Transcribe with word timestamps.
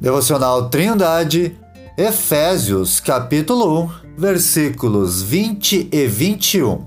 Devocional 0.00 0.70
Trindade, 0.70 1.58
Efésios, 1.94 3.00
capítulo 3.00 3.82
1, 3.82 3.90
versículos 4.16 5.20
20 5.20 5.90
e 5.92 6.06
21. 6.06 6.86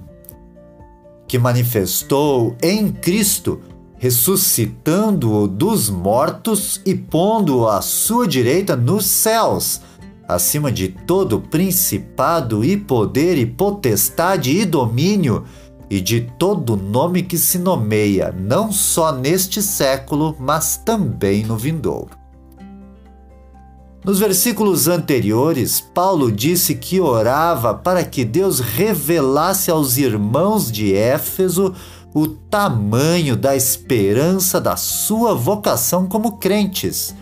Que 1.28 1.38
manifestou 1.38 2.58
em 2.60 2.92
Cristo, 2.92 3.62
ressuscitando-o 4.00 5.48
dos 5.48 5.92
mortos 5.92 6.82
e 6.84 6.96
pondo-o 6.96 7.68
à 7.68 7.84
sua 7.84 8.28
direita 8.28 8.76
nos 8.76 9.06
céus, 9.06 9.82
acima 10.28 10.72
de 10.72 10.88
todo 10.88 11.40
principado 11.40 12.66
e 12.66 12.76
poder 12.76 13.38
e 13.38 13.46
potestade 13.46 14.58
e 14.58 14.66
domínio, 14.66 15.44
e 15.88 16.02
de 16.02 16.22
todo 16.40 16.76
nome 16.76 17.22
que 17.22 17.38
se 17.38 17.60
nomeia, 17.60 18.34
não 18.36 18.72
só 18.72 19.12
neste 19.12 19.62
século, 19.62 20.36
mas 20.40 20.78
também 20.78 21.44
no 21.44 21.56
vindouro. 21.56 22.23
Nos 24.04 24.20
versículos 24.20 24.90
anteriores, 24.90 25.80
Paulo 25.80 26.30
disse 26.30 26.76
que 26.76 27.00
orava 27.00 27.74
para 27.74 28.04
que 28.04 28.26
Deus 28.26 28.60
revelasse 28.60 29.72
aos 29.72 29.98
irmãos 29.98 30.70
de 30.70 30.94
Éfeso 30.94 31.74
o 32.14 32.28
tamanho 32.28 33.38
da 33.38 33.56
esperança 33.56 34.60
da 34.60 34.76
sua 34.76 35.34
vocação 35.34 36.06
como 36.06 36.38
crentes 36.38 37.16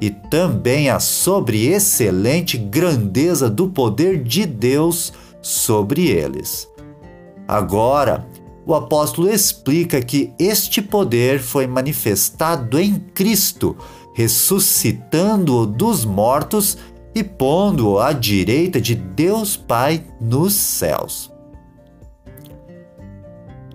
e 0.00 0.10
também 0.10 0.88
a 0.88 1.00
sobre 1.00 1.66
excelente 1.66 2.56
grandeza 2.56 3.50
do 3.50 3.68
poder 3.68 4.22
de 4.22 4.46
Deus 4.46 5.12
sobre 5.40 6.06
eles. 6.06 6.68
Agora, 7.48 8.26
o 8.64 8.74
apóstolo 8.74 9.28
explica 9.28 10.00
que 10.00 10.32
este 10.38 10.80
poder 10.80 11.40
foi 11.40 11.66
manifestado 11.66 12.78
em 12.78 12.94
Cristo 12.94 13.76
ressuscitando-o 14.12 15.66
dos 15.66 16.04
mortos 16.04 16.76
e 17.14 17.22
pondo-o 17.22 17.98
à 17.98 18.12
direita 18.12 18.80
de 18.80 18.94
Deus 18.94 19.56
Pai 19.56 20.04
nos 20.20 20.54
céus. 20.54 21.30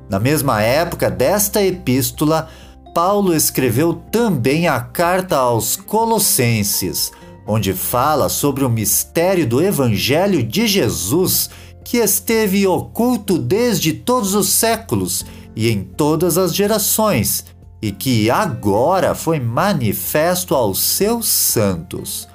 Na 0.09 0.19
mesma 0.19 0.61
época 0.61 1.09
desta 1.11 1.61
epístola, 1.61 2.49
Paulo 2.93 3.33
escreveu 3.35 3.93
também 3.93 4.67
a 4.67 4.79
carta 4.79 5.37
aos 5.37 5.75
Colossenses, 5.75 7.11
onde 7.45 7.73
fala 7.73 8.29
sobre 8.29 8.63
o 8.63 8.69
mistério 8.69 9.45
do 9.45 9.61
Evangelho 9.61 10.41
de 10.41 10.65
Jesus 10.65 11.49
que 11.83 11.97
esteve 11.97 12.65
oculto 12.65 13.37
desde 13.37 13.93
todos 13.93 14.33
os 14.33 14.49
séculos 14.49 15.25
e 15.55 15.69
em 15.69 15.83
todas 15.83 16.37
as 16.37 16.53
gerações 16.53 17.45
e 17.87 17.91
que 17.93 18.29
agora 18.29 19.15
foi 19.15 19.39
manifesto 19.39 20.53
aos 20.53 20.77
seus 20.77 21.25
santos. 21.25 22.27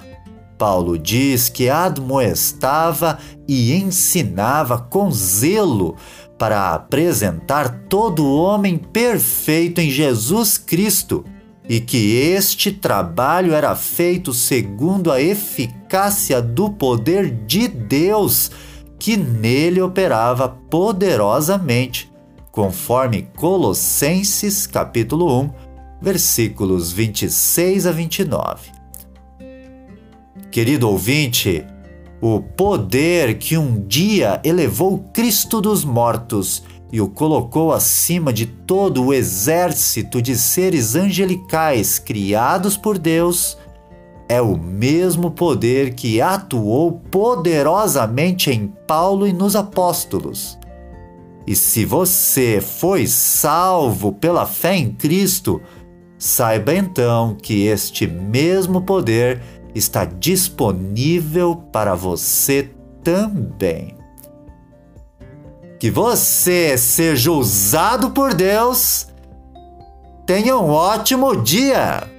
Paulo 0.57 0.97
diz 0.97 1.47
que 1.47 1.69
admoestava 1.69 3.19
e 3.47 3.71
ensinava 3.73 4.79
com 4.79 5.11
zelo 5.11 5.95
para 6.39 6.73
apresentar 6.73 7.83
todo 7.87 8.33
homem 8.33 8.79
perfeito 8.79 9.79
em 9.79 9.91
Jesus 9.91 10.57
Cristo 10.57 11.23
e 11.69 11.79
que 11.79 12.15
este 12.15 12.71
trabalho 12.71 13.53
era 13.53 13.75
feito 13.75 14.33
segundo 14.33 15.11
a 15.11 15.21
eficácia 15.21 16.41
do 16.41 16.71
poder 16.71 17.29
de 17.45 17.67
Deus 17.67 18.49
que 18.97 19.15
nele 19.15 19.81
operava 19.81 20.49
poderosamente 20.49 22.12
conforme 22.53 23.23
Colossenses 23.35 24.67
capítulo 24.67 25.41
1, 25.41 25.49
versículos 25.99 26.91
26 26.91 27.87
a 27.87 27.91
29. 27.91 28.69
Querido 30.51 30.87
ouvinte, 30.87 31.65
o 32.21 32.39
poder 32.39 33.39
que 33.39 33.57
um 33.57 33.83
dia 33.87 34.39
elevou 34.43 34.99
Cristo 35.11 35.59
dos 35.59 35.83
mortos 35.83 36.63
e 36.91 37.01
o 37.01 37.09
colocou 37.09 37.73
acima 37.73 38.31
de 38.31 38.45
todo 38.45 39.05
o 39.05 39.13
exército 39.15 40.21
de 40.21 40.35
seres 40.35 40.95
angelicais 40.95 41.97
criados 41.97 42.77
por 42.77 42.99
Deus, 42.99 43.57
é 44.29 44.39
o 44.39 44.55
mesmo 44.55 45.31
poder 45.31 45.95
que 45.95 46.21
atuou 46.21 47.01
poderosamente 47.09 48.51
em 48.51 48.67
Paulo 48.67 49.25
e 49.25 49.33
nos 49.33 49.55
apóstolos. 49.55 50.61
E 51.45 51.55
se 51.55 51.83
você 51.85 52.61
foi 52.61 53.05
salvo 53.05 54.13
pela 54.13 54.45
fé 54.45 54.75
em 54.75 54.91
Cristo, 54.91 55.61
saiba 56.17 56.73
então 56.73 57.35
que 57.35 57.65
este 57.65 58.07
mesmo 58.07 58.81
poder 58.81 59.41
está 59.75 60.05
disponível 60.05 61.55
para 61.71 61.95
você 61.95 62.69
também. 63.03 63.97
Que 65.79 65.91
você 65.91 66.77
seja 66.77 67.31
usado 67.31 68.11
por 68.11 68.33
Deus. 68.33 69.07
Tenha 70.25 70.57
um 70.57 70.69
ótimo 70.69 71.35
dia! 71.35 72.12